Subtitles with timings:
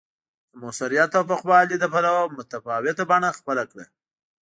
[0.51, 3.85] د موثریت او پوخوالي له پلوه متفاوته بڼه خپله کړه